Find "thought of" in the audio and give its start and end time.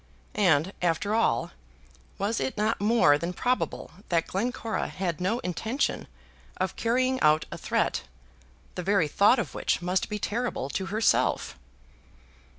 9.07-9.53